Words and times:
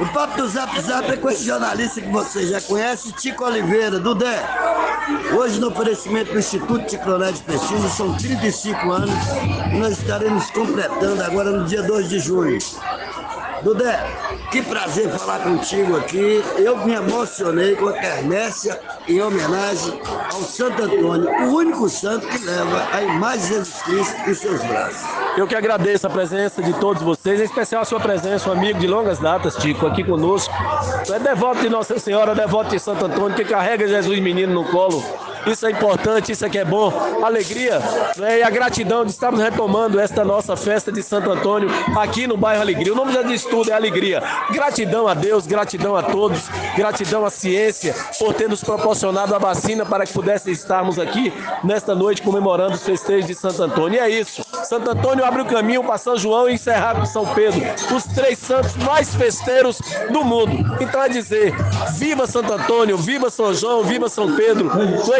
O 0.00 0.06
papo 0.06 0.36
do 0.36 0.48
Zap 0.48 0.80
Zap 0.80 1.08
é 1.08 1.16
com 1.16 1.30
esse 1.30 1.44
jornalista 1.44 2.00
que 2.00 2.10
você 2.10 2.48
já 2.48 2.60
conhece, 2.60 3.12
Tico 3.12 3.44
Oliveira, 3.44 4.00
do 4.00 4.12
Dé. 4.14 4.42
Hoje, 5.36 5.60
no 5.60 5.68
oferecimento 5.68 6.32
do 6.32 6.38
Instituto 6.38 6.84
Ticroné 6.86 7.30
de 7.30 7.40
Pesquisa, 7.42 7.88
são 7.90 8.12
35 8.16 8.90
anos 8.90 9.10
e 9.72 9.78
nós 9.78 9.98
estaremos 9.98 10.50
completando 10.50 11.22
agora 11.22 11.50
no 11.50 11.64
dia 11.64 11.82
2 11.82 12.08
de 12.08 12.18
junho. 12.18 12.58
Dudé, 13.64 13.98
que 14.50 14.60
prazer 14.60 15.08
falar 15.08 15.38
contigo 15.38 15.96
aqui. 15.96 16.44
Eu 16.58 16.76
me 16.84 16.92
emocionei 16.92 17.74
com 17.74 17.88
a 17.88 17.94
quermesse 17.94 18.70
em 19.08 19.22
homenagem 19.22 19.98
ao 20.30 20.42
Santo 20.42 20.82
Antônio, 20.82 21.30
o 21.30 21.54
único 21.54 21.88
santo 21.88 22.26
que 22.28 22.44
leva 22.44 22.86
a 22.92 23.02
imagem 23.02 23.40
de 23.40 23.48
Jesus 23.48 23.82
Cristo 23.82 24.30
em 24.30 24.34
seus 24.34 24.62
braços. 24.64 25.08
Eu 25.38 25.46
que 25.46 25.54
agradeço 25.54 26.06
a 26.06 26.10
presença 26.10 26.62
de 26.62 26.74
todos 26.74 27.02
vocês, 27.02 27.40
em 27.40 27.44
especial 27.44 27.80
a 27.80 27.84
sua 27.86 27.98
presença, 27.98 28.50
um 28.50 28.52
amigo 28.52 28.78
de 28.78 28.86
longas 28.86 29.18
datas, 29.18 29.56
Tico, 29.56 29.86
aqui 29.86 30.04
conosco. 30.04 30.54
Tu 31.06 31.14
é 31.14 31.18
devoto 31.18 31.62
de 31.62 31.70
Nossa 31.70 31.98
Senhora, 31.98 32.34
devoto 32.34 32.68
de 32.68 32.78
Santo 32.78 33.06
Antônio, 33.06 33.34
que 33.34 33.46
carrega 33.46 33.88
Jesus 33.88 34.20
menino 34.20 34.52
no 34.52 34.64
colo. 34.70 35.02
Isso 35.46 35.66
é 35.66 35.70
importante, 35.70 36.32
isso 36.32 36.44
é 36.44 36.48
que 36.48 36.58
é 36.58 36.64
bom. 36.64 36.92
Alegria 37.22 37.80
né? 38.16 38.38
e 38.38 38.42
a 38.42 38.50
gratidão 38.50 39.04
de 39.04 39.10
estarmos 39.10 39.40
retomando 39.40 40.00
esta 40.00 40.24
nossa 40.24 40.56
festa 40.56 40.90
de 40.90 41.02
Santo 41.02 41.30
Antônio 41.30 41.68
aqui 41.96 42.26
no 42.26 42.36
bairro 42.36 42.62
Alegria. 42.62 42.92
O 42.92 42.96
nome 42.96 43.12
já 43.12 43.22
diz 43.22 43.44
tudo, 43.44 43.70
é 43.70 43.74
alegria. 43.74 44.22
Gratidão 44.50 45.06
a 45.06 45.14
Deus, 45.14 45.46
gratidão 45.46 45.96
a 45.96 46.02
todos, 46.02 46.48
gratidão 46.76 47.24
à 47.24 47.30
ciência 47.30 47.94
por 48.18 48.34
ter 48.34 48.48
nos 48.48 48.62
proporcionado 48.62 49.34
a 49.34 49.38
vacina 49.38 49.84
para 49.84 50.06
que 50.06 50.12
pudéssemos 50.12 50.58
estarmos 50.58 50.98
aqui 50.98 51.32
nesta 51.62 51.94
noite 51.94 52.22
comemorando 52.22 52.74
os 52.74 52.82
festejos 52.82 53.26
de 53.26 53.34
Santo 53.34 53.62
Antônio. 53.62 53.96
E 53.96 53.98
é 53.98 54.08
isso. 54.08 54.43
Santo 54.64 54.90
Antônio 54.90 55.24
abre 55.24 55.42
o 55.42 55.46
caminho 55.46 55.84
para 55.84 55.98
São 55.98 56.16
João 56.16 56.48
e 56.48 56.54
encerrar 56.54 56.94
com 56.94 57.06
São 57.06 57.26
Pedro, 57.26 57.60
os 57.94 58.04
três 58.04 58.38
santos 58.38 58.74
mais 58.76 59.14
festeiros 59.14 59.80
do 60.10 60.24
mundo. 60.24 60.76
Então 60.80 61.02
é 61.02 61.08
dizer, 61.08 61.54
viva 61.96 62.26
Santo 62.26 62.52
Antônio, 62.52 62.96
viva 62.96 63.30
São 63.30 63.52
João, 63.54 63.82
viva 63.82 64.08
São 64.08 64.34
Pedro, 64.34 64.70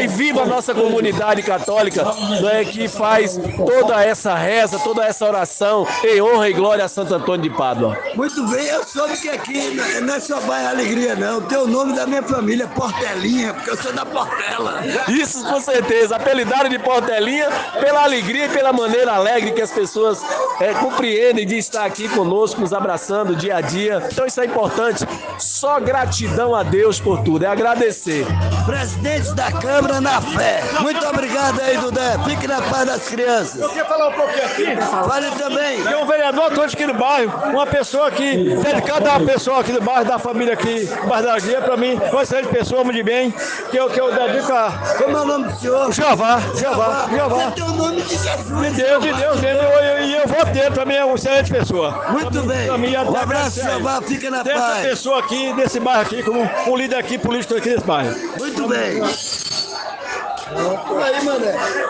e 0.00 0.06
viva 0.06 0.42
a 0.42 0.46
nossa 0.46 0.74
comunidade 0.74 1.42
católica, 1.42 2.04
é, 2.52 2.64
que 2.64 2.88
faz 2.88 3.38
toda 3.66 4.02
essa 4.02 4.34
reza, 4.34 4.78
toda 4.78 5.04
essa 5.04 5.24
oração 5.26 5.86
em 6.02 6.20
honra 6.20 6.48
e 6.48 6.52
glória 6.52 6.84
a 6.84 6.88
Santo 6.88 7.14
Antônio 7.14 7.42
de 7.42 7.50
Pádua. 7.50 7.96
Muito 8.14 8.46
bem, 8.48 8.66
eu 8.66 8.82
soube 8.84 9.16
que 9.16 9.28
aqui 9.28 9.76
não 10.02 10.14
é 10.14 10.20
só 10.20 10.40
bairro 10.40 10.68
Alegria, 10.70 11.14
não. 11.14 11.40
Tem 11.42 11.58
o 11.58 11.66
nome 11.66 11.94
da 11.94 12.06
minha 12.06 12.22
família, 12.22 12.66
Portelinha, 12.68 13.52
porque 13.54 13.70
eu 13.70 13.76
sou 13.76 13.92
da 13.92 14.04
Portela. 14.06 14.82
Isso 15.08 15.44
com 15.44 15.60
certeza, 15.60 16.16
apelidado 16.16 16.68
de 16.68 16.78
Portelinha 16.78 17.48
pela 17.80 18.02
alegria 18.02 18.46
e 18.46 18.48
pela 18.48 18.72
maneira 18.72 19.12
alegre 19.12 19.33
que 19.40 19.62
as 19.62 19.70
pessoas 19.70 20.22
é, 20.60 20.72
compreendem 20.74 21.46
de 21.46 21.56
estar 21.56 21.84
aqui 21.84 22.08
conosco, 22.08 22.60
nos 22.60 22.72
abraçando 22.72 23.36
dia 23.36 23.56
a 23.56 23.60
dia. 23.60 24.02
Então 24.10 24.26
isso 24.26 24.40
é 24.40 24.44
importante. 24.44 25.06
Só 25.38 25.80
gratidão 25.80 26.54
a 26.54 26.62
Deus 26.62 27.00
por 27.00 27.22
tudo, 27.22 27.44
é 27.44 27.48
agradecer. 27.48 28.26
Presidente 28.66 29.32
da 29.34 29.50
Câmara 29.52 30.00
na 30.00 30.20
fé. 30.20 30.62
Muito 30.80 31.04
obrigado 31.06 31.60
aí, 31.60 31.76
Dudé. 31.78 32.16
Fique 32.24 32.46
na 32.46 32.62
paz 32.62 32.86
das 32.86 33.08
crianças. 33.08 33.60
Eu 33.60 33.68
queria 33.68 33.84
falar 33.84 34.08
um 34.08 34.12
pouquinho 34.12 34.44
aqui. 34.44 34.76
Fale 35.08 35.30
também. 35.32 35.82
Tem 35.82 35.96
um 35.96 36.06
vereador 36.06 36.58
hoje 36.58 36.74
aqui 36.74 36.86
no 36.86 36.94
bairro, 36.94 37.32
uma 37.50 37.66
pessoa 37.66 38.08
aqui, 38.08 38.56
dedicada 38.62 39.10
a 39.10 39.16
uma 39.16 39.26
pessoa 39.26 39.60
aqui 39.60 39.72
do 39.72 39.80
bairro, 39.80 40.04
da 40.04 40.18
família 40.18 40.54
aqui, 40.54 40.86
bairro 41.06 41.24
da 41.24 41.32
Alegria, 41.32 41.60
pra 41.60 41.76
mim, 41.76 41.94
uma 42.10 42.22
excelente 42.22 42.48
pessoa, 42.48 42.84
muito 42.84 42.96
de 42.96 43.02
bem, 43.02 43.34
que 43.70 43.76
eu, 43.76 43.88
que 43.90 44.00
eu 44.00 44.12
dedico 44.14 44.52
a 44.52 44.70
Como 44.98 45.16
é 45.16 45.20
o 45.20 45.24
nome 45.24 45.48
do 45.48 45.58
senhor? 45.58 45.92
Jeová, 45.92 46.40
Jeová, 46.54 47.06
Jeová. 47.10 47.36
Você 47.36 47.50
tem 47.52 47.64
o 47.64 47.72
nome 47.72 48.02
de 48.02 48.08
Jesus. 48.08 48.60
De 48.60 48.82
Deus, 48.82 49.02
de 49.02 49.12
Deus, 49.12 49.23
dele, 49.36 49.58
e 50.06 50.12
eu, 50.14 50.18
eu, 50.20 50.36
eu 50.38 50.44
dele, 50.52 50.70
pra 50.70 50.84
mim 50.84 50.94
é 50.94 51.04
uma 51.04 51.14
excelente 51.14 51.50
pessoa. 51.52 52.04
Muito 52.10 52.42
bem. 52.42 52.66
Pra 52.66 52.78
mim, 52.78 52.94
até 52.94 53.10
Um 53.10 53.16
abraço. 53.16 53.60
Jeová. 53.62 54.02
Fica 54.02 54.30
na 54.30 54.42
Dessa 54.42 54.58
paz. 54.60 54.86
pessoa 54.86 55.18
aqui, 55.20 55.52
desse 55.54 55.80
bairro 55.80 56.02
aqui, 56.02 56.22
como 56.22 56.40
um 56.68 56.76
líder 56.76 56.96
aqui 56.96 57.18
político 57.18 57.54
aqui 57.56 57.70
desse 57.70 57.84
bairro. 57.84 58.14
Muito 58.38 58.68
bem. 58.68 59.00
Aí, 61.02 61.24
mané. 61.24 61.52